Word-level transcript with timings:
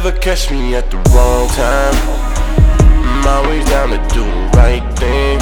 catch 0.00 0.50
me 0.50 0.74
at 0.74 0.90
the 0.90 0.96
wrong 1.12 1.48
time. 1.48 1.94
I'm 3.04 3.26
always 3.28 3.62
down 3.66 3.90
to 3.90 4.00
do 4.14 4.24
the 4.24 4.48
right 4.56 4.80
thing. 4.96 5.38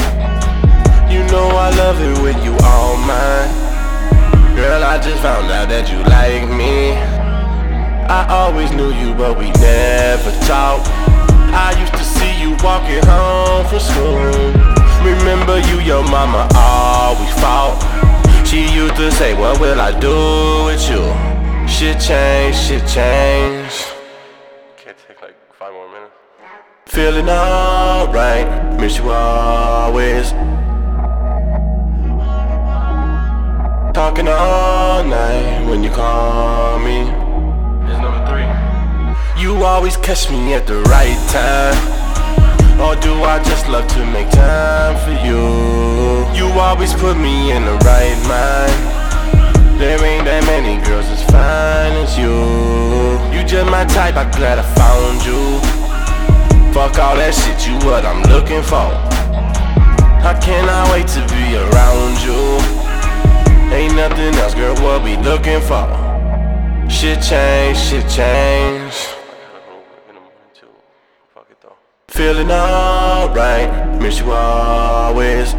You 1.07 1.23
know 1.31 1.47
I 1.55 1.71
love 1.79 2.01
it 2.03 2.19
when 2.19 2.35
you 2.43 2.51
all 2.65 2.97
mine. 2.97 3.49
Girl, 4.57 4.83
I 4.83 4.99
just 4.99 5.23
found 5.23 5.53
out 5.53 5.69
that 5.69 5.87
you 5.89 6.03
like 6.11 6.51
me. 6.51 6.99
I 8.11 8.27
always 8.29 8.73
knew 8.73 8.91
you, 8.91 9.15
but 9.15 9.39
we 9.39 9.53
never 9.63 10.33
talked. 10.51 10.91
I 11.55 11.71
used 11.79 11.95
to 11.95 12.03
see 12.03 12.35
you 12.43 12.51
walking 12.59 13.07
home 13.07 13.65
from 13.71 13.79
school. 13.79 14.19
Remember 15.07 15.61
you, 15.71 15.79
your 15.79 16.03
mama 16.11 16.49
always 16.59 17.33
fought. 17.39 17.79
She 18.45 18.67
used 18.75 18.97
to 18.97 19.13
say, 19.13 19.33
What 19.33 19.61
will 19.61 19.81
I 19.81 19.95
do 20.01 20.67
with 20.67 20.83
you? 20.91 21.07
Shit 21.71 22.01
change, 22.01 22.57
shit 22.57 22.85
change. 22.89 23.30
Take 25.11 25.23
like 25.23 25.55
five 25.59 25.73
more 25.73 25.89
minutes. 25.91 26.13
Feeling 26.87 27.29
alright, 27.29 28.47
miss 28.79 28.99
you 28.99 29.11
always. 29.11 30.31
Talking 33.93 34.29
all 34.29 35.03
night 35.03 35.67
when 35.69 35.83
you 35.83 35.91
call 35.91 36.79
me. 36.79 36.99
Here's 37.87 37.99
number 37.99 38.23
three. 38.29 39.43
You 39.43 39.65
always 39.65 39.97
catch 39.97 40.31
me 40.31 40.55
at 40.55 40.69
the 40.69 40.81
right 40.83 41.19
time. 41.29 41.75
Or 42.81 42.95
do 42.95 43.13
I 43.25 43.43
just 43.43 43.69
love 43.69 43.89
to 43.89 44.07
make 44.13 44.31
time 44.31 44.95
for 45.05 45.27
you? 45.27 45.43
You 46.39 46.47
always 46.61 46.95
put 46.95 47.17
me 47.17 47.51
in 47.51 47.65
the 47.65 47.77
right 47.79 48.17
I'm 54.17 54.31
glad 54.33 54.59
I 54.59 54.67
found 54.75 55.25
you. 55.25 55.61
Fuck 56.75 56.99
all 56.99 57.17
that 57.17 57.33
shit, 57.35 57.67
you 57.67 57.75
what 57.87 58.05
I'm 58.05 58.23
looking 58.25 58.63
for. 58.63 58.91
I 60.23 60.35
cannot 60.41 60.91
wait 60.91 61.07
to 61.15 61.21
be 61.31 61.57
around 61.57 62.19
you. 62.27 62.59
Ain't 63.73 63.95
nothing 63.95 64.35
else, 64.35 64.55
girl, 64.55 64.75
what 64.83 65.03
we 65.05 65.17
looking 65.19 65.61
for. 65.61 65.87
Shit 66.91 67.23
change, 67.23 67.79
shit 67.79 68.09
change. 68.09 68.95
Feeling 72.09 72.51
alright, 72.51 74.01
miss 74.01 74.19
you 74.19 74.33
always. 74.33 75.53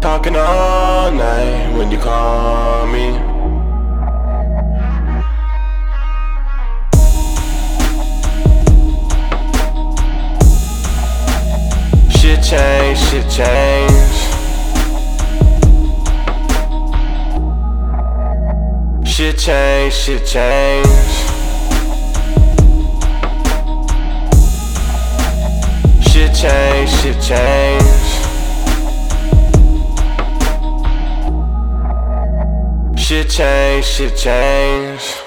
Talking 0.00 0.36
all 0.36 1.10
night 1.10 1.76
when 1.76 1.90
you 1.90 1.98
call 1.98 2.86
me. 2.86 3.35
Change, 12.48 12.98
shit 12.98 13.28
change. 13.28 13.90
Shit 19.04 19.36
change, 19.36 19.92
shit 19.92 20.24
change. 20.24 20.86
Shit 26.06 26.34
change, 26.34 26.90
shit 27.00 27.20
change. 27.20 27.82
Shit 32.96 33.28
change, 33.28 33.84
shit 33.84 34.16
change. 34.16 35.16